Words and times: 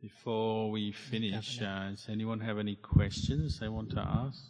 Before 0.00 0.70
we 0.70 0.92
finish, 0.92 1.60
uh, 1.62 1.90
does 1.90 2.06
anyone 2.10 2.40
have 2.40 2.58
any 2.58 2.76
questions 2.76 3.58
they 3.58 3.68
want 3.68 3.90
to 3.90 4.00
ask 4.00 4.42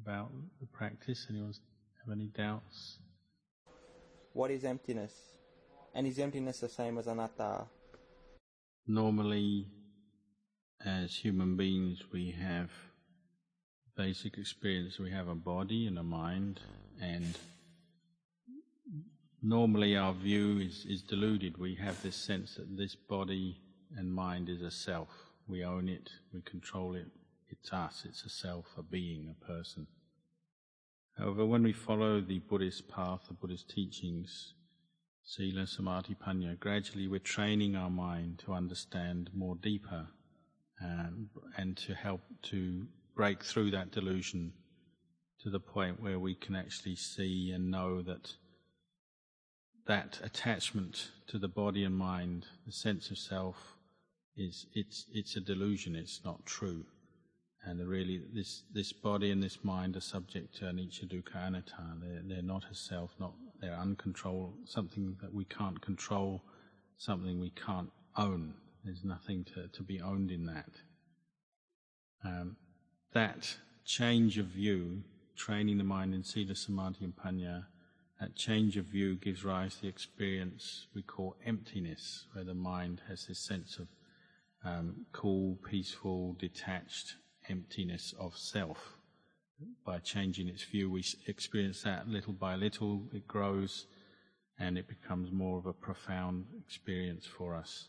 about 0.00 0.30
the 0.60 0.66
practice? 0.66 1.26
Anyone 1.28 1.52
have 2.04 2.12
any 2.12 2.28
doubts? 2.28 2.98
What 4.32 4.50
is 4.52 4.64
emptiness? 4.64 5.12
And 5.94 6.06
is 6.06 6.18
emptiness 6.18 6.60
the 6.60 6.68
same 6.68 6.96
as 6.98 7.08
anatta? 7.08 7.66
Normally, 8.86 9.66
as 10.84 11.16
human 11.16 11.56
beings, 11.56 12.04
we 12.12 12.30
have 12.30 12.70
basic 13.96 14.38
experience. 14.38 14.98
We 14.98 15.10
have 15.10 15.26
a 15.26 15.34
body 15.34 15.86
and 15.86 15.98
a 15.98 16.04
mind, 16.04 16.60
and 17.02 17.36
normally 19.42 19.96
our 19.96 20.12
view 20.12 20.60
is, 20.60 20.86
is 20.88 21.02
deluded. 21.02 21.58
We 21.58 21.74
have 21.76 22.00
this 22.02 22.14
sense 22.16 22.54
that 22.54 22.76
this 22.76 22.94
body 22.94 23.60
and 23.96 24.12
mind 24.12 24.48
is 24.48 24.62
a 24.62 24.70
self. 24.70 25.08
We 25.48 25.64
own 25.64 25.88
it, 25.88 26.10
we 26.32 26.40
control 26.42 26.94
it, 26.94 27.06
it's 27.48 27.72
us, 27.72 28.04
it's 28.08 28.24
a 28.24 28.28
self, 28.28 28.66
a 28.76 28.82
being, 28.82 29.28
a 29.30 29.44
person. 29.44 29.86
However, 31.18 31.46
when 31.46 31.62
we 31.62 31.72
follow 31.72 32.20
the 32.20 32.40
Buddhist 32.40 32.88
path, 32.88 33.20
the 33.28 33.34
Buddhist 33.34 33.70
teachings, 33.70 34.54
Sila, 35.24 35.66
Samadhi, 35.66 36.14
Panya, 36.14 36.58
gradually 36.58 37.08
we're 37.08 37.20
training 37.20 37.74
our 37.74 37.90
mind 37.90 38.40
to 38.44 38.52
understand 38.52 39.30
more 39.34 39.56
deeper 39.56 40.06
and, 40.80 41.28
and 41.56 41.76
to 41.78 41.94
help 41.94 42.20
to 42.42 42.86
break 43.14 43.42
through 43.42 43.70
that 43.70 43.90
delusion 43.90 44.52
to 45.40 45.50
the 45.50 45.60
point 45.60 46.02
where 46.02 46.18
we 46.18 46.34
can 46.34 46.54
actually 46.54 46.96
see 46.96 47.50
and 47.52 47.70
know 47.70 48.02
that 48.02 48.34
that 49.86 50.20
attachment 50.22 51.10
to 51.28 51.38
the 51.38 51.48
body 51.48 51.84
and 51.84 51.96
mind, 51.96 52.46
the 52.66 52.72
sense 52.72 53.10
of 53.10 53.18
self, 53.18 53.75
is 54.36 54.66
it's 54.74 55.06
it's 55.12 55.36
a 55.36 55.40
delusion. 55.40 55.96
It's 55.96 56.20
not 56.24 56.44
true, 56.46 56.84
and 57.64 57.86
really 57.86 58.22
this 58.32 58.62
this 58.72 58.92
body 58.92 59.30
and 59.30 59.42
this 59.42 59.58
mind 59.62 59.96
are 59.96 60.00
subject 60.00 60.56
to 60.56 60.66
anicca 60.66 61.06
dukkha 61.08 61.46
anatta. 61.46 61.82
They're 62.00 62.22
they're 62.24 62.42
not 62.42 62.64
a 62.70 62.74
self. 62.74 63.12
Not 63.18 63.34
they're 63.60 63.76
uncontrolled. 63.76 64.54
Something 64.66 65.16
that 65.22 65.32
we 65.32 65.44
can't 65.44 65.80
control. 65.80 66.42
Something 66.98 67.40
we 67.40 67.50
can't 67.50 67.90
own. 68.16 68.54
There's 68.84 69.04
nothing 69.04 69.44
to 69.54 69.68
to 69.68 69.82
be 69.82 70.00
owned 70.00 70.30
in 70.30 70.46
that. 70.46 70.70
Um, 72.24 72.56
that 73.12 73.56
change 73.84 74.36
of 74.38 74.46
view, 74.46 75.04
training 75.36 75.78
the 75.78 75.84
mind 75.84 76.14
in 76.14 76.24
sila, 76.24 76.54
samadhi, 76.54 77.04
and 77.04 77.14
panya 77.16 77.66
that 78.20 78.34
change 78.34 78.78
of 78.78 78.86
view 78.86 79.16
gives 79.16 79.44
rise 79.44 79.76
to 79.76 79.82
the 79.82 79.88
experience 79.88 80.86
we 80.94 81.02
call 81.02 81.36
emptiness, 81.44 82.26
where 82.32 82.44
the 82.44 82.54
mind 82.54 83.02
has 83.08 83.26
this 83.26 83.38
sense 83.38 83.78
of 83.78 83.88
um, 84.66 85.06
cool, 85.12 85.58
peaceful, 85.68 86.36
detached 86.38 87.14
emptiness 87.48 88.14
of 88.18 88.36
self. 88.36 88.96
By 89.84 89.98
changing 89.98 90.48
its 90.48 90.64
view, 90.64 90.90
we 90.90 91.04
experience 91.26 91.82
that 91.82 92.08
little 92.08 92.32
by 92.32 92.56
little, 92.56 93.04
it 93.14 93.26
grows 93.26 93.86
and 94.58 94.76
it 94.76 94.88
becomes 94.88 95.30
more 95.30 95.58
of 95.58 95.66
a 95.66 95.72
profound 95.72 96.46
experience 96.66 97.26
for 97.26 97.54
us. 97.54 97.88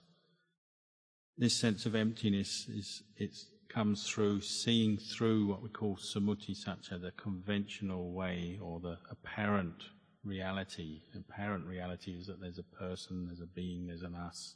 This 1.37 1.55
sense 1.55 1.85
of 1.85 1.95
emptiness 1.95 2.67
is, 2.69 3.03
it 3.15 3.31
comes 3.69 4.07
through 4.07 4.41
seeing 4.41 4.97
through 4.97 5.47
what 5.47 5.61
we 5.61 5.69
call 5.69 5.97
samuti 5.97 6.55
satcha, 6.55 7.01
the 7.01 7.11
conventional 7.11 8.11
way 8.11 8.59
or 8.61 8.79
the 8.79 8.97
apparent 9.09 9.83
reality. 10.23 11.01
Apparent 11.15 11.65
reality 11.65 12.11
is 12.11 12.27
that 12.27 12.41
there's 12.41 12.59
a 12.59 12.63
person, 12.63 13.25
there's 13.27 13.41
a 13.41 13.45
being, 13.45 13.87
there's 13.87 14.03
an 14.03 14.15
us. 14.15 14.55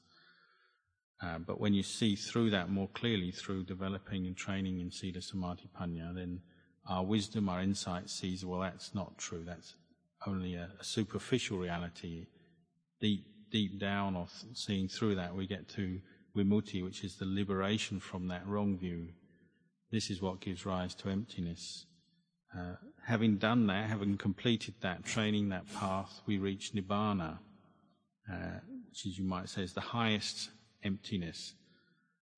Uh, 1.24 1.38
but 1.38 1.60
when 1.60 1.74
you 1.74 1.84
see 1.84 2.16
through 2.16 2.50
that 2.50 2.70
more 2.70 2.90
clearly 2.94 3.32
through 3.32 3.64
developing 3.64 4.26
and 4.26 4.36
training 4.36 4.80
in 4.80 4.92
Sila 4.92 5.22
Samadhi 5.22 5.70
Panya, 5.80 6.14
then 6.16 6.42
our 6.90 7.06
wisdom, 7.06 7.48
our 7.48 7.62
insight 7.62 8.10
sees, 8.10 8.44
well, 8.44 8.62
that's 8.62 8.96
not 8.96 9.18
true. 9.18 9.44
That's 9.46 9.76
only 10.26 10.56
a, 10.56 10.70
a 10.80 10.84
superficial 10.84 11.60
reality. 11.60 12.26
Deep, 13.00 13.26
deep 13.52 13.80
down, 13.80 14.16
or 14.16 14.28
th- 14.28 14.58
seeing 14.58 14.88
through 14.88 15.16
that, 15.16 15.36
we 15.36 15.46
get 15.46 15.70
to 15.70 16.00
vimutti, 16.36 16.84
which 16.84 17.04
is 17.04 17.18
the 17.18 17.26
liberation 17.26 18.00
from 18.00 18.28
that 18.30 18.48
wrong 18.48 18.78
view. 18.78 19.10
This 19.92 20.10
is 20.10 20.22
what 20.22 20.40
gives 20.42 20.66
rise 20.66 20.96
to 20.96 21.10
emptiness. 21.10 21.86
Uh, 22.58 22.76
having 23.06 23.38
done 23.38 23.68
that, 23.68 23.90
having 23.90 24.18
completed 24.18 24.74
that, 24.82 25.06
training 25.06 25.50
that 25.50 25.72
path, 25.76 26.22
we 26.26 26.40
reach 26.40 26.74
nibbana, 26.74 27.38
uh, 28.32 28.60
which 28.90 29.06
is, 29.06 29.20
you 29.20 29.24
might 29.24 29.50
say, 29.50 29.64
is 29.64 29.74
the 29.74 29.82
highest 29.82 30.50
emptiness. 30.84 31.56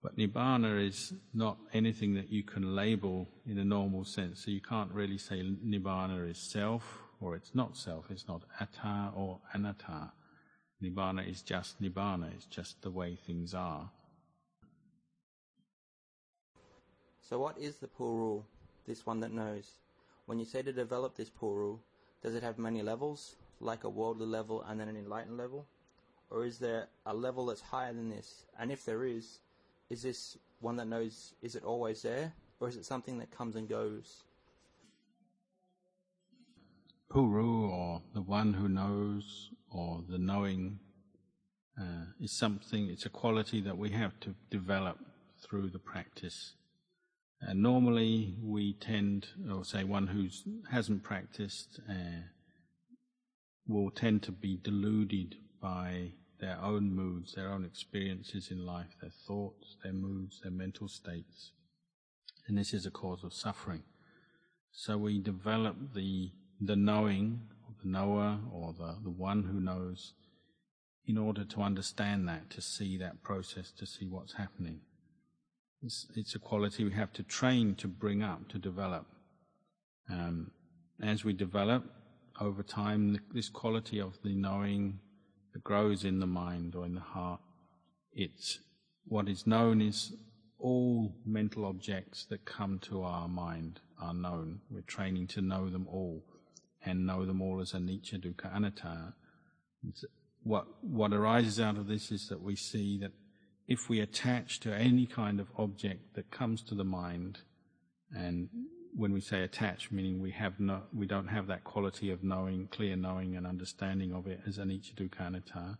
But 0.02 0.18
nibbana 0.18 0.86
is 0.86 1.14
not 1.34 1.58
anything 1.74 2.14
that 2.16 2.30
you 2.30 2.44
can 2.44 2.76
label 2.76 3.30
in 3.46 3.58
a 3.58 3.64
normal 3.64 4.04
sense. 4.04 4.44
So 4.44 4.52
you 4.52 4.60
can't 4.60 4.92
really 4.92 5.18
say 5.18 5.42
nibbana 5.42 6.30
is 6.30 6.38
self 6.38 7.04
or 7.22 7.36
it's 7.36 7.56
not 7.56 7.78
self. 7.78 8.12
It's 8.12 8.28
not 8.28 8.44
atta 8.60 9.12
or 9.16 9.40
anatta. 9.54 10.12
Nibbana 10.84 11.30
is 11.30 11.42
just 11.42 11.82
nibbana. 11.82 12.34
It's 12.34 12.46
just 12.46 12.82
the 12.82 12.92
way 12.92 13.16
things 13.16 13.54
are. 13.54 13.90
So, 17.22 17.40
what 17.40 17.58
is 17.58 17.78
the 17.78 17.88
puru, 17.88 18.44
this 18.86 19.06
one 19.06 19.22
that 19.22 19.32
knows? 19.32 19.70
When 20.26 20.38
you 20.40 20.46
say 20.46 20.62
to 20.62 20.74
develop 20.74 21.16
this 21.16 21.30
puru, 21.30 21.80
does 22.22 22.36
it 22.36 22.44
have 22.44 22.58
many 22.60 22.82
levels, 22.82 23.38
like 23.62 23.86
a 23.86 23.90
worldly 23.90 24.28
level 24.28 24.62
and 24.64 24.80
then 24.80 24.90
an 24.90 24.98
enlightened 24.98 25.38
level? 25.38 25.66
Or 26.30 26.46
is 26.46 26.58
there 26.58 26.88
a 27.06 27.14
level 27.14 27.46
that's 27.46 27.62
higher 27.62 27.94
than 27.94 28.10
this? 28.10 28.46
And 28.60 28.72
if 28.72 28.86
there 28.86 29.06
is, 29.06 29.40
is 29.90 30.02
this 30.02 30.38
one 30.60 30.76
that 30.78 30.88
knows, 30.88 31.34
is 31.42 31.56
it 31.56 31.64
always 31.64 32.02
there? 32.02 32.34
Or 32.60 32.70
is 32.70 32.76
it 32.76 32.86
something 32.86 33.20
that 33.20 33.30
comes 33.32 33.56
and 33.56 33.68
goes? 33.68 34.24
Puru, 37.12 37.70
or 37.70 38.02
the 38.14 38.22
one 38.22 38.54
who 38.54 38.68
knows, 38.68 39.52
or 39.70 40.04
the 40.10 40.18
knowing, 40.18 40.80
uh, 41.80 42.06
is 42.20 42.32
something, 42.32 42.90
it's 42.90 43.06
a 43.06 43.10
quality 43.10 43.62
that 43.62 43.78
we 43.78 43.92
have 43.92 44.20
to 44.22 44.34
develop 44.50 44.98
through 45.44 45.70
the 45.70 45.80
practice. 45.80 46.54
And 47.42 47.62
normally 47.62 48.36
we 48.42 48.74
tend, 48.74 49.28
or 49.52 49.66
say 49.66 49.84
one 49.84 50.08
who 50.08 50.30
hasn't 50.72 51.04
practiced, 51.04 51.80
uh, 51.90 52.24
will 53.68 53.92
tend 53.92 54.24
to 54.24 54.32
be 54.32 54.58
deluded 54.58 55.36
by 55.64 56.12
their 56.42 56.60
own 56.62 56.94
moods, 56.94 57.34
their 57.34 57.50
own 57.50 57.64
experiences 57.64 58.52
in 58.52 58.66
life, 58.66 58.98
their 59.00 59.14
thoughts, 59.26 59.78
their 59.82 59.94
moods, 59.94 60.42
their 60.44 60.52
mental 60.52 60.90
states. 60.90 61.52
And 62.48 62.58
this 62.58 62.74
is 62.74 62.86
a 62.86 62.92
cause 62.92 63.24
of 63.24 63.34
suffering. 63.34 63.84
So 64.74 64.98
we 64.98 65.20
develop 65.20 65.78
the, 65.96 66.32
the 66.60 66.76
knowing, 66.76 67.44
the 67.82 67.90
knower, 67.90 68.40
or 68.52 68.74
the, 68.78 68.98
the 69.02 69.10
one 69.10 69.44
who 69.44 69.62
knows, 69.62 70.14
in 71.08 71.18
order 71.18 71.46
to 71.46 71.62
understand 71.62 72.28
that, 72.28 72.50
to 72.50 72.62
see 72.62 72.98
that 72.98 73.24
process, 73.24 73.72
to 73.72 73.86
see 73.86 74.06
what's 74.06 74.34
happening. 74.34 74.82
It's, 75.82 76.08
it's 76.16 76.36
a 76.36 76.40
quality 76.40 76.84
we 76.84 76.92
have 76.94 77.14
to 77.14 77.24
train 77.24 77.76
to 77.76 77.88
bring 77.88 78.22
up, 78.22 78.50
to 78.50 78.58
develop. 78.58 79.06
Um, 80.10 80.52
as 81.02 81.24
we 81.24 81.32
develop 81.32 81.86
over 82.42 82.64
time, 82.64 83.20
this 83.34 83.48
quality 83.48 84.00
of 84.00 84.18
the 84.24 84.36
knowing 84.36 85.00
that 85.54 85.64
grows 85.64 86.04
in 86.04 86.20
the 86.20 86.28
mind 86.28 86.76
or 86.76 86.86
in 86.86 86.96
the 86.96 87.02
heart, 87.02 87.40
it's 88.12 88.60
what 89.06 89.30
is 89.30 89.48
known 89.48 89.82
is 89.82 90.14
all 90.60 91.14
mental 91.26 91.66
objects 91.66 92.26
that 92.30 92.46
come 92.46 92.80
to 92.80 93.04
our 93.04 93.28
mind 93.28 93.80
are 94.02 94.14
known. 94.14 94.62
We're 94.70 94.82
training 94.82 95.28
to 95.28 95.42
know 95.42 95.70
them 95.70 95.88
all 95.88 96.24
and 96.86 97.06
know 97.06 97.26
them 97.26 97.42
all 97.42 97.62
as 97.62 97.74
anicca 97.74 98.20
dukkha 98.20 98.56
anatta. 98.56 99.14
What 100.44 100.68
what 100.82 101.14
arises 101.14 101.60
out 101.60 101.78
of 101.78 101.88
this 101.88 102.12
is 102.12 102.28
that 102.30 102.42
we 102.42 102.56
see 102.56 102.98
that 103.00 103.12
if 103.68 103.90
we 103.90 104.00
attach 104.00 104.60
to 104.62 104.74
any 104.74 105.06
kind 105.06 105.40
of 105.40 105.48
object 105.58 106.16
that 106.16 106.32
comes 106.32 106.62
to 106.64 106.76
the 106.76 106.84
mind, 106.84 107.40
and 108.16 108.50
when 108.96 109.14
we 109.14 109.22
say 109.22 109.42
attach, 109.42 109.92
meaning 109.92 110.22
we 110.22 110.32
have 110.32 110.60
no, 110.60 110.84
we 110.94 111.06
don't 111.06 111.28
have 111.28 111.48
that 111.48 111.64
quality 111.64 112.12
of 112.12 112.24
knowing, 112.24 112.68
clear 112.72 112.96
knowing 112.96 113.36
and 113.36 113.48
understanding 113.48 114.14
of 114.14 114.28
it 114.28 114.42
as 114.48 114.58
anicca 114.58 114.94
dukkha 114.96 115.28
anatta. 115.28 115.78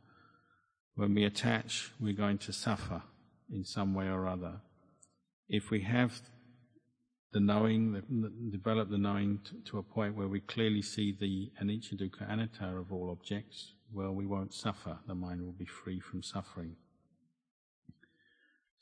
When 0.96 1.14
we 1.14 1.24
attach, 1.24 1.92
we're 2.00 2.14
going 2.14 2.38
to 2.40 2.54
suffer 2.54 3.04
in 3.52 3.66
some 3.66 3.94
way 3.94 4.08
or 4.08 4.28
other. 4.28 4.62
If 5.48 5.70
we 5.70 5.82
have 5.82 6.22
the 7.32 7.40
knowing, 7.40 7.94
the, 7.94 8.02
the, 8.02 8.58
develop 8.58 8.90
the 8.90 8.98
knowing 8.98 9.40
to, 9.66 9.78
a 9.78 9.84
point 9.84 10.16
where 10.16 10.28
we 10.28 10.40
clearly 10.40 10.82
see 10.82 11.16
the 11.20 11.52
anicca 11.64 11.96
dukkha 11.96 12.30
anatta 12.30 12.78
of 12.78 12.92
all 12.92 13.12
objects, 13.12 13.74
well, 13.92 14.12
we 14.12 14.26
won't 14.26 14.54
suffer. 14.54 14.98
The 15.08 15.16
mind 15.16 15.44
will 15.44 15.54
be 15.54 15.66
free 15.66 16.00
from 16.00 16.24
suffering. 16.24 16.76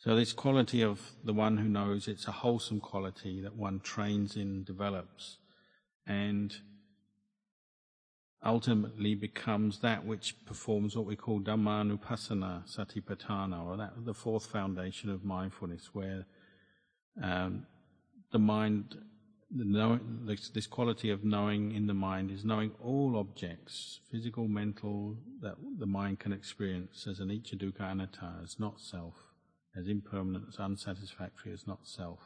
So 0.03 0.15
this 0.15 0.33
quality 0.33 0.81
of 0.81 1.00
the 1.24 1.31
one 1.31 1.57
who 1.57 1.69
knows, 1.69 2.07
it's 2.07 2.27
a 2.27 2.31
wholesome 2.31 2.80
quality 2.80 3.39
that 3.42 3.56
one 3.56 3.80
trains 3.81 4.36
in, 4.36 4.63
develops. 4.63 5.38
And 6.07 6.56
ultimately 8.44 9.13
becomes 9.13 9.81
that 9.81 10.03
which 10.03 10.44
performs 10.48 10.98
what 10.98 11.06
we 11.06 11.15
call 11.15 11.39
Dhammanupassana 11.39 12.63
Satipatthana, 12.68 13.63
or 13.63 13.77
that 13.77 14.03
the 14.03 14.15
fourth 14.15 14.48
foundation 14.48 15.12
of 15.12 15.24
mindfulness, 15.24 15.92
where 15.94 16.25
um, 17.21 17.68
the 18.31 18.39
mind, 18.39 18.95
the 19.56 20.00
this, 20.25 20.50
this 20.50 20.65
quality 20.65 21.12
of 21.12 21.24
knowing 21.24 21.75
in 21.75 21.86
the 21.86 21.94
mind 21.94 22.31
is 22.31 22.44
knowing 22.44 22.71
all 22.83 23.15
objects, 23.18 24.00
physical, 24.09 24.47
mental, 24.47 25.15
that 25.42 25.57
the 25.77 25.86
mind 25.86 26.18
can 26.19 26.33
experience 26.33 27.06
as 27.07 27.19
anicca 27.19 27.54
dukkha 27.56 27.92
anatta, 27.92 28.39
as 28.44 28.59
not 28.59 28.81
self, 28.81 29.31
as 29.77 29.88
impermanent, 29.88 30.45
as 30.50 30.59
unsatisfactory, 30.59 31.53
as 31.53 31.65
not 31.68 31.79
self. 31.88 32.19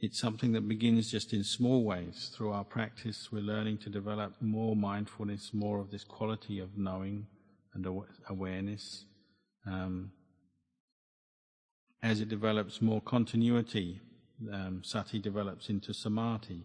It's 0.00 0.20
something 0.20 0.52
that 0.52 0.68
begins 0.68 1.10
just 1.10 1.32
in 1.32 1.42
small 1.42 1.82
ways. 1.82 2.30
Through 2.36 2.52
our 2.52 2.64
practice, 2.64 3.30
we're 3.32 3.42
learning 3.42 3.78
to 3.78 3.90
develop 3.90 4.34
more 4.40 4.76
mindfulness, 4.76 5.50
more 5.52 5.80
of 5.80 5.90
this 5.90 6.04
quality 6.04 6.60
of 6.60 6.78
knowing 6.78 7.26
and 7.74 7.84
awareness. 8.28 9.06
Um, 9.66 10.12
as 12.00 12.20
it 12.20 12.28
develops 12.28 12.80
more 12.80 13.00
continuity, 13.00 14.00
um, 14.52 14.82
sati 14.84 15.18
develops 15.18 15.68
into 15.68 15.92
samadhi. 15.92 16.62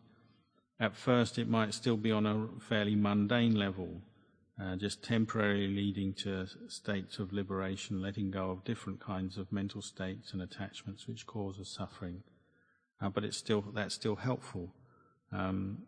At 0.80 0.96
first, 0.96 1.40
it 1.40 1.50
might 1.50 1.74
still 1.74 1.98
be 1.98 2.12
on 2.12 2.26
a 2.28 2.48
fairly 2.70 2.96
mundane 2.96 3.56
level, 3.56 4.02
uh, 4.62 4.76
just 4.76 5.04
temporarily 5.04 5.68
leading 5.68 6.14
to 6.14 6.46
states 6.68 7.18
of 7.18 7.34
liberation, 7.34 8.02
letting 8.02 8.30
go 8.30 8.52
of 8.52 8.64
different 8.64 9.00
kinds 9.00 9.38
of 9.38 9.52
mental 9.52 9.82
states 9.82 10.32
and 10.32 10.42
attachments 10.42 11.08
which 11.08 11.26
cause 11.26 11.60
us 11.60 11.70
suffering. 11.76 12.22
Uh, 13.02 13.10
but 13.10 13.24
it's 13.24 13.38
still 13.38 13.64
that's 13.74 13.96
still 13.96 14.16
helpful. 14.16 14.74
Um, 15.32 15.80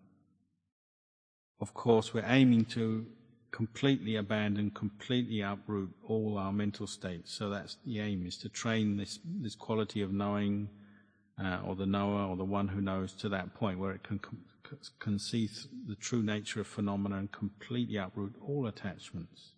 of 1.61 1.73
course, 1.73 2.13
we're 2.13 2.25
aiming 2.27 2.65
to 2.65 3.05
completely 3.51 4.15
abandon, 4.15 4.71
completely 4.71 5.41
uproot 5.41 5.91
all 6.07 6.37
our 6.37 6.51
mental 6.51 6.87
states. 6.87 7.33
So 7.33 7.49
that's 7.49 7.77
the 7.85 7.99
aim: 7.99 8.25
is 8.25 8.37
to 8.39 8.49
train 8.49 8.97
this 8.97 9.19
this 9.23 9.55
quality 9.55 10.01
of 10.01 10.11
knowing, 10.11 10.69
uh, 11.41 11.59
or 11.63 11.75
the 11.75 11.85
knower, 11.85 12.27
or 12.27 12.35
the 12.35 12.43
one 12.43 12.69
who 12.69 12.81
knows, 12.81 13.13
to 13.13 13.29
that 13.29 13.53
point 13.53 13.77
where 13.77 13.91
it 13.91 14.03
can 14.03 14.17
com- 14.17 14.43
can 14.99 15.19
see 15.19 15.49
the 15.87 15.95
true 15.95 16.23
nature 16.23 16.61
of 16.61 16.67
phenomena 16.67 17.17
and 17.17 17.31
completely 17.31 17.97
uproot 17.97 18.35
all 18.41 18.67
attachments. 18.67 19.51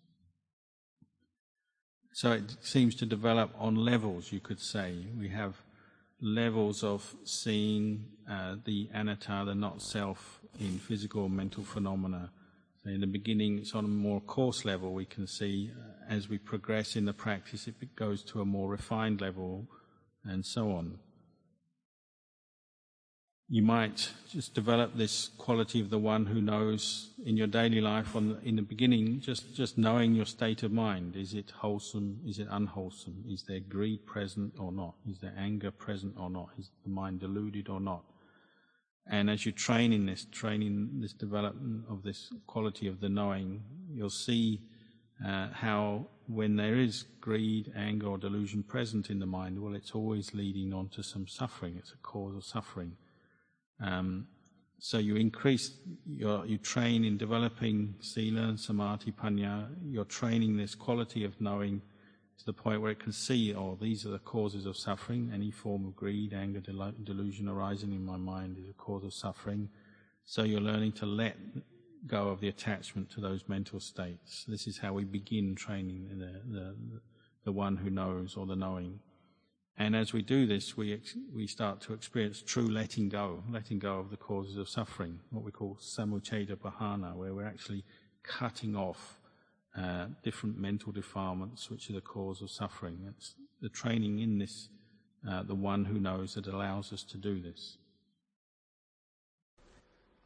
So 2.12 2.32
it 2.32 2.56
seems 2.60 2.94
to 2.96 3.06
develop 3.06 3.50
on 3.58 3.76
levels, 3.76 4.32
you 4.32 4.40
could 4.40 4.60
say. 4.60 5.06
We 5.16 5.28
have 5.28 5.62
levels 6.20 6.82
of 6.82 7.14
seeing 7.24 8.06
uh, 8.28 8.56
the 8.64 8.88
anatta, 8.92 9.44
the 9.46 9.54
not 9.54 9.82
self, 9.82 10.40
in 10.58 10.78
physical 10.78 11.22
or 11.22 11.30
mental 11.30 11.62
phenomena. 11.62 12.30
So 12.82 12.90
in 12.90 13.00
the 13.00 13.06
beginning, 13.06 13.58
it's 13.58 13.74
on 13.74 13.84
a 13.84 13.88
more 13.88 14.20
coarse 14.20 14.64
level. 14.64 14.92
We 14.94 15.04
can 15.04 15.26
see 15.26 15.70
uh, 15.72 16.12
as 16.12 16.28
we 16.28 16.38
progress 16.38 16.96
in 16.96 17.04
the 17.04 17.12
practice, 17.12 17.68
it 17.68 17.94
goes 17.94 18.24
to 18.24 18.40
a 18.40 18.44
more 18.44 18.68
refined 18.68 19.20
level, 19.20 19.68
and 20.24 20.44
so 20.44 20.72
on 20.72 20.98
you 23.50 23.62
might 23.62 24.10
just 24.28 24.52
develop 24.52 24.94
this 24.94 25.30
quality 25.38 25.80
of 25.80 25.88
the 25.88 25.98
one 25.98 26.26
who 26.26 26.40
knows 26.42 27.14
in 27.24 27.34
your 27.34 27.46
daily 27.46 27.80
life 27.80 28.14
on 28.14 28.28
the, 28.28 28.40
in 28.46 28.56
the 28.56 28.62
beginning 28.62 29.20
just 29.20 29.54
just 29.56 29.78
knowing 29.78 30.14
your 30.14 30.26
state 30.26 30.62
of 30.62 30.70
mind. 30.70 31.16
Is 31.16 31.32
it 31.32 31.50
wholesome? 31.50 32.20
Is 32.26 32.38
it 32.38 32.48
unwholesome? 32.50 33.24
Is 33.26 33.44
there 33.44 33.60
greed 33.60 34.04
present 34.04 34.52
or 34.58 34.70
not? 34.70 34.94
Is 35.08 35.18
there 35.20 35.32
anger 35.38 35.70
present 35.70 36.14
or 36.18 36.28
not? 36.28 36.50
Is 36.58 36.70
the 36.84 36.90
mind 36.90 37.20
deluded 37.20 37.70
or 37.70 37.80
not? 37.80 38.04
And 39.10 39.30
as 39.30 39.46
you 39.46 39.52
train 39.52 39.94
in 39.94 40.04
this 40.04 40.26
training 40.30 41.00
this 41.00 41.14
development 41.14 41.84
of 41.88 42.02
this 42.02 42.30
quality 42.46 42.86
of 42.86 43.00
the 43.00 43.08
knowing 43.08 43.62
you'll 43.90 44.10
see 44.10 44.60
uh, 45.26 45.48
how 45.52 46.06
when 46.26 46.56
there 46.56 46.76
is 46.76 47.06
greed 47.22 47.72
anger 47.74 48.08
or 48.08 48.18
delusion 48.18 48.62
present 48.62 49.08
in 49.08 49.18
the 49.18 49.26
mind 49.26 49.58
well 49.58 49.74
it's 49.74 49.92
always 49.92 50.34
leading 50.34 50.74
on 50.74 50.90
to 50.90 51.02
some 51.02 51.26
suffering. 51.26 51.76
It's 51.78 51.92
a 51.92 52.02
cause 52.02 52.36
of 52.36 52.44
suffering 52.44 52.92
um, 53.80 54.26
so 54.80 54.98
you 54.98 55.16
increase 55.16 55.72
your, 56.06 56.46
you 56.46 56.58
train 56.58 57.04
in 57.04 57.16
developing 57.16 57.94
sila, 58.00 58.56
samadhi, 58.56 59.12
panya. 59.12 59.68
You're 59.84 60.04
training 60.04 60.56
this 60.56 60.74
quality 60.74 61.24
of 61.24 61.40
knowing 61.40 61.82
to 62.38 62.44
the 62.46 62.52
point 62.52 62.80
where 62.80 62.92
it 62.92 63.00
can 63.00 63.12
see, 63.12 63.54
oh, 63.54 63.76
these 63.80 64.06
are 64.06 64.10
the 64.10 64.20
causes 64.20 64.66
of 64.66 64.76
suffering. 64.76 65.32
Any 65.34 65.50
form 65.50 65.84
of 65.84 65.96
greed, 65.96 66.32
anger, 66.32 66.60
delusion 66.60 67.48
arising 67.48 67.92
in 67.92 68.04
my 68.04 68.16
mind 68.16 68.56
is 68.58 68.70
a 68.70 68.74
cause 68.74 69.04
of 69.04 69.12
suffering. 69.12 69.68
So 70.24 70.44
you're 70.44 70.60
learning 70.60 70.92
to 70.92 71.06
let 71.06 71.36
go 72.06 72.28
of 72.28 72.40
the 72.40 72.48
attachment 72.48 73.10
to 73.10 73.20
those 73.20 73.48
mental 73.48 73.80
states. 73.80 74.44
This 74.46 74.68
is 74.68 74.78
how 74.78 74.92
we 74.92 75.04
begin 75.04 75.56
training 75.56 76.08
the, 76.18 76.40
the, 76.56 76.76
the 77.44 77.52
one 77.52 77.76
who 77.76 77.90
knows 77.90 78.36
or 78.36 78.46
the 78.46 78.54
knowing. 78.54 79.00
And 79.80 79.94
as 79.94 80.12
we 80.12 80.22
do 80.22 80.44
this, 80.44 80.76
we, 80.76 80.92
ex- 80.92 81.16
we 81.32 81.46
start 81.46 81.80
to 81.82 81.92
experience 81.92 82.42
true 82.42 82.66
letting 82.66 83.08
go, 83.08 83.44
letting 83.48 83.78
go 83.78 84.00
of 84.00 84.10
the 84.10 84.16
causes 84.16 84.56
of 84.56 84.68
suffering, 84.68 85.20
what 85.30 85.44
we 85.44 85.52
call 85.52 85.78
samuccheda 85.80 86.56
pahana, 86.56 87.14
where 87.14 87.32
we're 87.32 87.46
actually 87.46 87.84
cutting 88.24 88.74
off 88.74 89.20
uh, 89.78 90.06
different 90.24 90.58
mental 90.58 90.90
defilements 90.90 91.70
which 91.70 91.88
are 91.88 91.92
the 91.92 92.00
cause 92.00 92.42
of 92.42 92.50
suffering. 92.50 92.98
It's 93.16 93.36
the 93.62 93.68
training 93.68 94.18
in 94.18 94.38
this, 94.38 94.68
uh, 95.28 95.44
the 95.44 95.54
one 95.54 95.84
who 95.84 96.00
knows, 96.00 96.34
that 96.34 96.48
allows 96.48 96.92
us 96.92 97.04
to 97.04 97.16
do 97.16 97.40
this. 97.40 97.78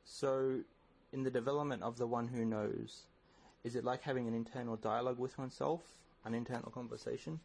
So, 0.04 0.60
in 1.12 1.24
the 1.24 1.30
development 1.30 1.82
of 1.82 1.98
the 1.98 2.06
one 2.06 2.26
who 2.26 2.46
knows, 2.46 3.02
is 3.64 3.76
it 3.76 3.84
like 3.84 4.00
having 4.00 4.26
an 4.26 4.34
internal 4.34 4.76
dialogue 4.76 5.18
with 5.18 5.38
oneself, 5.38 5.82
an 6.24 6.32
internal 6.32 6.70
conversation? 6.70 7.38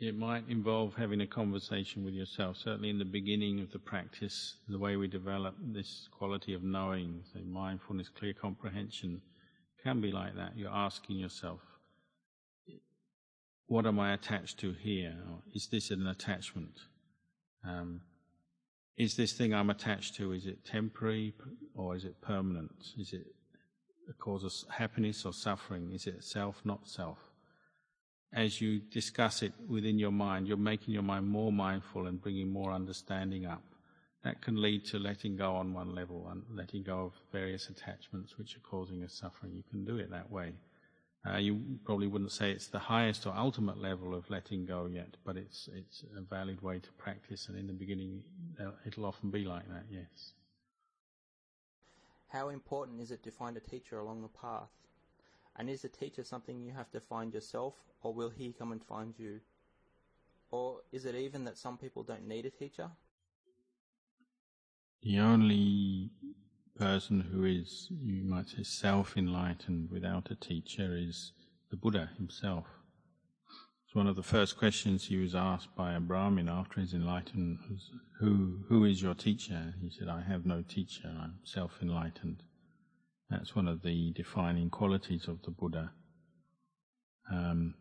It 0.00 0.16
might 0.16 0.48
involve 0.48 0.94
having 0.94 1.20
a 1.20 1.26
conversation 1.26 2.06
with 2.06 2.14
yourself. 2.14 2.56
Certainly, 2.56 2.88
in 2.88 2.98
the 2.98 3.04
beginning 3.04 3.60
of 3.60 3.70
the 3.70 3.78
practice, 3.78 4.54
the 4.66 4.78
way 4.78 4.96
we 4.96 5.06
develop 5.06 5.54
this 5.60 6.08
quality 6.10 6.54
of 6.54 6.62
knowing, 6.62 7.22
say 7.34 7.42
mindfulness, 7.42 8.08
clear 8.08 8.32
comprehension, 8.32 9.20
can 9.82 10.00
be 10.00 10.10
like 10.10 10.34
that. 10.36 10.56
You're 10.56 10.70
asking 10.70 11.16
yourself, 11.16 11.60
what 13.66 13.84
am 13.84 14.00
I 14.00 14.14
attached 14.14 14.58
to 14.60 14.72
here? 14.72 15.14
Or 15.30 15.42
is 15.54 15.66
this 15.66 15.90
an 15.90 16.06
attachment? 16.06 16.80
Um, 17.62 18.00
is 18.96 19.16
this 19.16 19.34
thing 19.34 19.52
I'm 19.52 19.68
attached 19.68 20.16
to, 20.16 20.32
is 20.32 20.46
it 20.46 20.64
temporary 20.64 21.34
or 21.74 21.94
is 21.94 22.04
it 22.04 22.20
permanent? 22.22 22.72
Is 22.98 23.12
it 23.12 23.26
a 24.08 24.14
cause 24.14 24.44
of 24.44 24.52
happiness 24.72 25.26
or 25.26 25.34
suffering? 25.34 25.92
Is 25.92 26.06
it 26.06 26.24
self, 26.24 26.62
not 26.64 26.88
self? 26.88 27.18
As 28.32 28.60
you 28.60 28.78
discuss 28.78 29.42
it 29.42 29.52
within 29.68 29.98
your 29.98 30.12
mind, 30.12 30.46
you're 30.46 30.56
making 30.56 30.94
your 30.94 31.02
mind 31.02 31.26
more 31.26 31.52
mindful 31.52 32.06
and 32.06 32.22
bringing 32.22 32.50
more 32.50 32.72
understanding 32.72 33.46
up. 33.46 33.62
That 34.22 34.42
can 34.42 34.60
lead 34.60 34.84
to 34.86 34.98
letting 34.98 35.36
go 35.36 35.56
on 35.56 35.72
one 35.72 35.94
level 35.94 36.28
and 36.30 36.42
letting 36.54 36.82
go 36.82 37.06
of 37.06 37.12
various 37.32 37.70
attachments 37.70 38.36
which 38.36 38.54
are 38.54 38.60
causing 38.60 39.02
us 39.02 39.14
suffering. 39.14 39.54
You 39.54 39.62
can 39.70 39.84
do 39.84 39.96
it 39.96 40.10
that 40.10 40.30
way. 40.30 40.52
Uh, 41.26 41.36
you 41.36 41.60
probably 41.84 42.06
wouldn't 42.06 42.32
say 42.32 42.50
it's 42.50 42.68
the 42.68 42.78
highest 42.78 43.26
or 43.26 43.34
ultimate 43.34 43.78
level 43.78 44.14
of 44.14 44.28
letting 44.30 44.64
go 44.64 44.86
yet, 44.86 45.16
but 45.24 45.36
it's 45.36 45.68
it's 45.74 46.04
a 46.16 46.20
valid 46.20 46.60
way 46.62 46.78
to 46.78 46.92
practice. 46.92 47.48
And 47.48 47.58
in 47.58 47.66
the 47.66 47.72
beginning, 47.72 48.22
uh, 48.58 48.70
it'll 48.86 49.04
often 49.06 49.30
be 49.30 49.44
like 49.44 49.68
that. 49.68 49.84
Yes. 49.90 50.32
How 52.28 52.50
important 52.50 53.00
is 53.00 53.10
it 53.10 53.22
to 53.24 53.30
find 53.30 53.56
a 53.56 53.60
teacher 53.60 53.98
along 53.98 54.22
the 54.22 54.28
path? 54.28 54.70
And 55.56 55.68
is 55.68 55.82
the 55.82 55.88
teacher 55.88 56.24
something 56.24 56.60
you 56.60 56.72
have 56.72 56.90
to 56.92 57.00
find 57.00 57.34
yourself, 57.34 57.74
or 58.02 58.14
will 58.14 58.30
he 58.30 58.52
come 58.52 58.72
and 58.72 58.82
find 58.82 59.14
you? 59.18 59.40
Or 60.50 60.80
is 60.92 61.04
it 61.04 61.14
even 61.14 61.44
that 61.44 61.58
some 61.58 61.76
people 61.76 62.02
don't 62.02 62.26
need 62.26 62.46
a 62.46 62.50
teacher? 62.50 62.90
The 65.02 65.18
only 65.18 66.10
person 66.78 67.20
who 67.20 67.44
is, 67.44 67.88
you 67.90 68.24
might 68.24 68.48
say, 68.48 68.62
self 68.62 69.16
enlightened 69.16 69.90
without 69.90 70.30
a 70.30 70.34
teacher 70.34 70.96
is 70.96 71.32
the 71.70 71.76
Buddha 71.76 72.10
himself. 72.16 72.66
It's 73.86 73.94
one 73.94 74.06
of 74.06 74.16
the 74.16 74.22
first 74.22 74.56
questions 74.56 75.06
he 75.06 75.16
was 75.16 75.34
asked 75.34 75.74
by 75.74 75.94
a 75.94 76.00
Brahmin 76.00 76.48
after 76.48 76.80
his 76.80 76.94
enlightenment 76.94 77.60
was, 77.70 77.90
who, 78.20 78.60
who 78.68 78.84
is 78.84 79.02
your 79.02 79.14
teacher? 79.14 79.74
He 79.80 79.90
said, 79.90 80.08
I 80.08 80.22
have 80.22 80.46
no 80.46 80.62
teacher, 80.62 81.08
I'm 81.08 81.38
self 81.44 81.78
enlightened. 81.82 82.42
That's 83.30 83.54
one 83.54 83.68
of 83.68 83.82
the 83.82 84.12
defining 84.12 84.70
qualities 84.70 85.28
of 85.28 85.42
the 85.42 85.50
Buddha. 85.50 85.92
Um, 87.30 87.74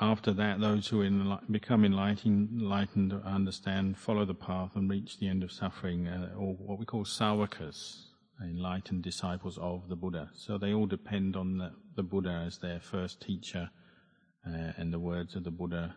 after 0.00 0.32
that, 0.32 0.60
those 0.60 0.88
who 0.88 1.02
enli- 1.02 1.50
become 1.50 1.84
enlightened, 1.84 2.50
enlightened, 2.60 3.12
understand, 3.24 3.98
follow 3.98 4.24
the 4.24 4.34
path, 4.34 4.72
and 4.74 4.88
reach 4.90 5.18
the 5.18 5.28
end 5.28 5.42
of 5.42 5.52
suffering, 5.52 6.06
uh, 6.06 6.30
or 6.36 6.54
what 6.54 6.78
we 6.78 6.84
call 6.84 7.04
savakas, 7.04 8.06
enlightened 8.42 9.02
disciples 9.02 9.58
of 9.58 9.88
the 9.88 9.96
Buddha. 9.96 10.30
So 10.34 10.58
they 10.58 10.72
all 10.72 10.86
depend 10.86 11.36
on 11.36 11.58
the, 11.58 11.72
the 11.96 12.02
Buddha 12.02 12.44
as 12.46 12.58
their 12.58 12.80
first 12.80 13.20
teacher 13.20 13.70
uh, 14.46 14.72
and 14.76 14.92
the 14.92 14.98
words 14.98 15.36
of 15.36 15.44
the 15.44 15.50
Buddha 15.50 15.94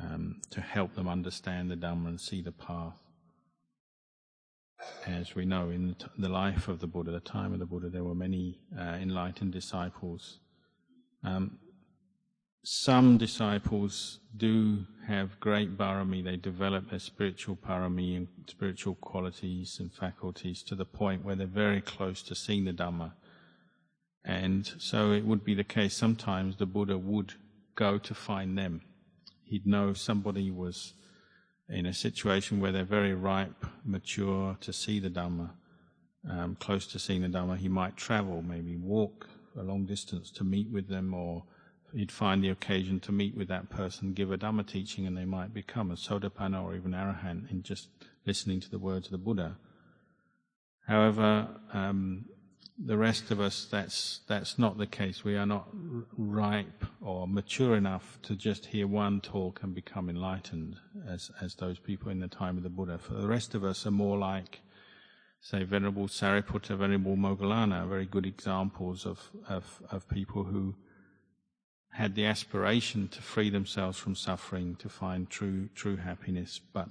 um, 0.00 0.40
to 0.50 0.60
help 0.60 0.94
them 0.94 1.08
understand 1.08 1.70
the 1.70 1.76
Dhamma 1.76 2.08
and 2.08 2.20
see 2.20 2.42
the 2.42 2.52
path. 2.52 2.98
As 5.06 5.34
we 5.34 5.44
know, 5.44 5.70
in 5.70 5.96
the 6.18 6.28
life 6.28 6.68
of 6.68 6.80
the 6.80 6.86
Buddha, 6.86 7.10
the 7.10 7.20
time 7.20 7.52
of 7.52 7.58
the 7.58 7.66
Buddha, 7.66 7.88
there 7.88 8.04
were 8.04 8.14
many 8.14 8.60
uh, 8.78 8.82
enlightened 9.00 9.52
disciples. 9.52 10.38
Um, 11.24 11.58
some 12.64 13.18
disciples 13.18 14.20
do 14.36 14.86
have 15.08 15.40
great 15.40 15.76
parami, 15.76 16.22
they 16.22 16.36
develop 16.36 16.90
their 16.90 17.00
spiritual 17.00 17.56
parami 17.56 18.16
and 18.16 18.28
spiritual 18.46 18.94
qualities 18.94 19.78
and 19.80 19.92
faculties 19.92 20.62
to 20.64 20.76
the 20.76 20.84
point 20.84 21.24
where 21.24 21.34
they're 21.34 21.46
very 21.48 21.80
close 21.80 22.22
to 22.22 22.36
seeing 22.36 22.64
the 22.64 22.72
Dhamma. 22.72 23.12
And 24.24 24.70
so 24.78 25.10
it 25.10 25.24
would 25.24 25.44
be 25.44 25.54
the 25.54 25.64
case 25.64 25.96
sometimes 25.96 26.56
the 26.56 26.66
Buddha 26.66 26.96
would 26.96 27.34
go 27.74 27.98
to 27.98 28.14
find 28.14 28.56
them. 28.56 28.82
He'd 29.44 29.66
know 29.66 29.92
somebody 29.92 30.50
was 30.50 30.94
in 31.72 31.86
a 31.86 31.94
situation 31.94 32.60
where 32.60 32.70
they're 32.70 32.84
very 32.84 33.14
ripe, 33.14 33.66
mature 33.84 34.56
to 34.60 34.72
see 34.72 35.00
the 35.00 35.08
Dhamma, 35.08 35.50
um, 36.30 36.54
close 36.60 36.86
to 36.88 36.98
seeing 36.98 37.22
the 37.22 37.28
Dhamma. 37.28 37.56
He 37.56 37.68
might 37.68 37.96
travel, 37.96 38.42
maybe 38.42 38.76
walk 38.76 39.28
a 39.58 39.62
long 39.62 39.86
distance 39.86 40.30
to 40.32 40.44
meet 40.44 40.70
with 40.70 40.88
them 40.88 41.14
or 41.14 41.44
he'd 41.94 42.12
find 42.12 42.42
the 42.42 42.50
occasion 42.50 43.00
to 43.00 43.12
meet 43.12 43.36
with 43.36 43.48
that 43.48 43.70
person, 43.70 44.12
give 44.12 44.32
a 44.32 44.38
Dhamma 44.38 44.66
teaching, 44.66 45.06
and 45.06 45.16
they 45.16 45.24
might 45.24 45.52
become 45.54 45.90
a 45.90 45.94
Sotapanna 45.94 46.62
or 46.62 46.74
even 46.74 46.92
Arahant 46.92 47.50
in 47.50 47.62
just 47.62 47.88
listening 48.26 48.60
to 48.60 48.70
the 48.70 48.78
words 48.78 49.06
of 49.06 49.12
the 49.12 49.18
Buddha. 49.18 49.56
However, 50.86 51.48
um, 51.72 52.26
the 52.78 52.96
rest 52.96 53.30
of 53.30 53.40
us, 53.40 53.66
that's, 53.70 54.20
that's 54.26 54.58
not 54.58 54.78
the 54.78 54.86
case. 54.86 55.24
We 55.24 55.36
are 55.36 55.46
not 55.46 55.68
ripe 56.16 56.84
or 57.00 57.28
mature 57.28 57.76
enough 57.76 58.18
to 58.22 58.34
just 58.34 58.66
hear 58.66 58.86
one 58.86 59.20
talk 59.20 59.62
and 59.62 59.74
become 59.74 60.08
enlightened 60.08 60.76
as, 61.08 61.30
as 61.40 61.54
those 61.54 61.78
people 61.78 62.10
in 62.10 62.20
the 62.20 62.28
time 62.28 62.56
of 62.56 62.62
the 62.62 62.70
Buddha. 62.70 62.98
For 62.98 63.14
the 63.14 63.28
rest 63.28 63.54
of 63.54 63.62
us 63.64 63.86
are 63.86 63.90
more 63.90 64.18
like, 64.18 64.60
say, 65.40 65.64
Venerable 65.64 66.08
Sariputta, 66.08 66.76
Venerable 66.76 67.16
Moggallana, 67.16 67.88
very 67.88 68.06
good 68.06 68.26
examples 68.26 69.06
of, 69.06 69.30
of, 69.48 69.82
of 69.90 70.08
people 70.08 70.44
who 70.44 70.74
had 71.92 72.14
the 72.14 72.24
aspiration 72.24 73.06
to 73.08 73.20
free 73.20 73.50
themselves 73.50 73.98
from 73.98 74.14
suffering, 74.14 74.76
to 74.76 74.88
find 74.88 75.28
true 75.28 75.68
true 75.74 75.96
happiness, 75.96 76.58
but 76.72 76.88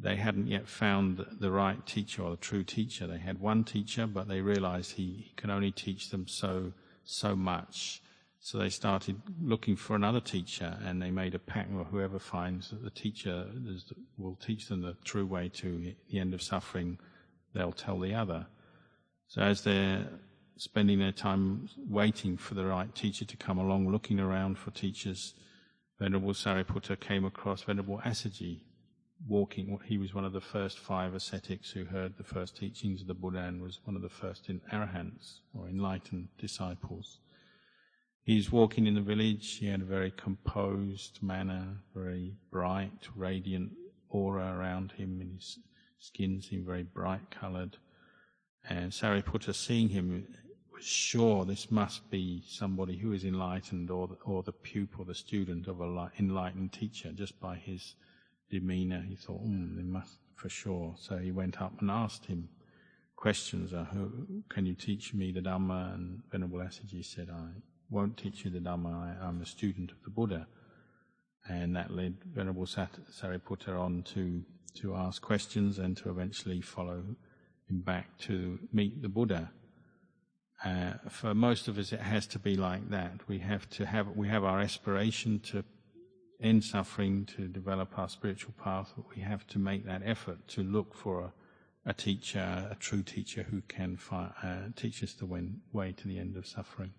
they 0.00 0.16
hadn't 0.16 0.46
yet 0.46 0.68
found 0.68 1.24
the 1.40 1.50
right 1.50 1.84
teacher 1.86 2.22
or 2.22 2.30
the 2.30 2.36
true 2.36 2.62
teacher. 2.62 3.06
They 3.06 3.18
had 3.18 3.40
one 3.40 3.64
teacher, 3.64 4.06
but 4.06 4.28
they 4.28 4.40
realized 4.40 4.92
he 4.92 5.32
can 5.36 5.50
only 5.50 5.72
teach 5.72 6.10
them 6.10 6.28
so 6.28 6.72
so 7.04 7.34
much. 7.34 8.02
So 8.40 8.58
they 8.58 8.68
started 8.68 9.20
looking 9.42 9.76
for 9.76 9.96
another 9.96 10.20
teacher, 10.20 10.78
and 10.84 11.02
they 11.02 11.10
made 11.10 11.34
a 11.34 11.38
pact 11.38 11.70
with 11.70 11.88
whoever 11.88 12.18
finds 12.18 12.70
that 12.70 12.84
the 12.84 12.90
teacher 12.90 13.46
will 14.16 14.36
teach 14.36 14.68
them 14.68 14.82
the 14.82 14.96
true 15.04 15.26
way 15.26 15.48
to 15.54 15.94
the 16.10 16.18
end 16.18 16.34
of 16.34 16.42
suffering. 16.42 16.98
They'll 17.54 17.72
tell 17.72 17.98
the 17.98 18.14
other. 18.14 18.46
So 19.26 19.42
as 19.42 19.62
they're 19.62 20.06
spending 20.56 20.98
their 20.98 21.12
time 21.12 21.68
waiting 21.88 22.36
for 22.36 22.54
the 22.54 22.66
right 22.66 22.94
teacher 22.94 23.24
to 23.24 23.36
come 23.36 23.58
along, 23.58 23.90
looking 23.90 24.20
around 24.20 24.58
for 24.58 24.70
teachers. 24.70 25.34
Venerable 25.98 26.32
Sariputta 26.32 26.98
came 26.98 27.24
across 27.24 27.62
Venerable 27.62 28.00
Assaji 28.04 28.60
walking. 29.26 29.78
He 29.84 29.98
was 29.98 30.14
one 30.14 30.24
of 30.24 30.32
the 30.32 30.40
first 30.40 30.78
five 30.78 31.14
ascetics 31.14 31.70
who 31.70 31.84
heard 31.84 32.16
the 32.16 32.24
first 32.24 32.56
teachings 32.56 33.00
of 33.00 33.06
the 33.06 33.14
Buddha 33.14 33.40
and 33.40 33.60
was 33.60 33.80
one 33.84 33.96
of 33.96 34.02
the 34.02 34.08
first 34.08 34.48
in 34.48 34.60
arahants 34.72 35.40
or 35.54 35.68
enlightened 35.68 36.28
disciples. 36.38 37.18
He's 38.22 38.52
walking 38.52 38.86
in 38.86 38.94
the 38.94 39.00
village. 39.00 39.56
He 39.56 39.66
had 39.66 39.80
a 39.80 39.86
very 39.86 40.10
composed 40.10 41.22
manner, 41.22 41.78
very 41.94 42.34
bright, 42.50 43.08
radiant 43.16 43.72
aura 44.10 44.54
around 44.54 44.92
him, 44.92 45.20
and 45.20 45.36
his 45.36 45.58
skin 45.98 46.42
seemed 46.42 46.66
very 46.66 46.82
bright 46.82 47.30
coloured. 47.30 47.78
And 48.68 48.92
Sariputta, 48.92 49.54
seeing 49.54 49.88
him, 49.88 50.26
was 50.74 50.84
sure 50.84 51.44
this 51.44 51.70
must 51.70 52.10
be 52.10 52.44
somebody 52.46 52.98
who 52.98 53.12
is 53.12 53.24
enlightened 53.24 53.90
or 53.90 54.10
or 54.24 54.42
the 54.42 54.52
pupil, 54.52 55.04
the 55.04 55.14
student 55.14 55.66
of 55.66 55.80
an 55.80 56.10
enlightened 56.18 56.72
teacher, 56.72 57.12
just 57.12 57.40
by 57.40 57.56
his 57.56 57.94
demeanor. 58.50 59.04
He 59.08 59.16
thought, 59.16 59.44
mm, 59.44 59.76
they 59.76 59.82
must 59.82 60.18
for 60.34 60.48
sure. 60.48 60.94
So 60.98 61.18
he 61.18 61.32
went 61.32 61.60
up 61.60 61.72
and 61.80 61.90
asked 61.90 62.26
him 62.26 62.48
questions. 63.16 63.72
Uh, 63.72 63.86
can 64.48 64.66
you 64.66 64.74
teach 64.74 65.12
me 65.12 65.32
the 65.32 65.40
Dhamma? 65.40 65.94
And 65.94 66.22
Venerable 66.30 66.60
Assaji 66.60 67.04
said, 67.04 67.28
I 67.30 67.48
won't 67.90 68.16
teach 68.16 68.44
you 68.44 68.50
the 68.50 68.60
Dhamma. 68.60 69.18
I, 69.20 69.28
am 69.28 69.42
a 69.42 69.46
student 69.46 69.90
of 69.90 70.02
the 70.04 70.10
Buddha. 70.10 70.46
And 71.48 71.74
that 71.76 71.90
led 71.90 72.16
Venerable 72.24 72.66
Sariputta 72.66 73.78
on 73.78 74.02
to, 74.14 74.42
to 74.76 74.94
ask 74.94 75.20
questions 75.20 75.78
and 75.78 75.96
to 75.96 76.10
eventually 76.10 76.60
follow 76.60 77.02
him 77.68 77.80
back 77.80 78.16
to 78.18 78.58
meet 78.72 79.02
the 79.02 79.08
Buddha. 79.08 79.50
Uh, 80.64 80.92
for 81.08 81.34
most 81.34 81.68
of 81.68 81.78
us, 81.78 81.92
it 81.92 82.00
has 82.00 82.26
to 82.26 82.38
be 82.38 82.56
like 82.56 82.90
that. 82.90 83.12
We 83.28 83.38
have 83.38 83.68
to 83.70 83.86
have 83.86 84.08
we 84.16 84.26
have 84.28 84.42
our 84.42 84.60
aspiration 84.60 85.38
to 85.50 85.64
end 86.40 86.64
suffering, 86.64 87.24
to 87.36 87.48
develop 87.48 87.98
our 87.98 88.08
spiritual 88.08 88.54
path. 88.62 88.92
We 89.14 89.22
have 89.22 89.46
to 89.48 89.58
make 89.58 89.84
that 89.86 90.02
effort 90.04 90.46
to 90.48 90.62
look 90.62 90.94
for 90.94 91.20
a, 91.20 91.32
a 91.90 91.92
teacher, 91.92 92.68
a 92.70 92.76
true 92.78 93.02
teacher 93.02 93.44
who 93.50 93.60
can 93.62 93.96
fi- 93.96 94.32
uh, 94.42 94.70
teach 94.76 95.02
us 95.02 95.14
the 95.14 95.26
way 95.26 95.92
to 95.92 96.08
the 96.08 96.18
end 96.18 96.36
of 96.36 96.46
suffering. 96.46 96.92